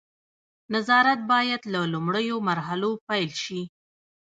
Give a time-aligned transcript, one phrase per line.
[0.73, 3.61] نظارت باید له لومړیو مرحلو پیل شي.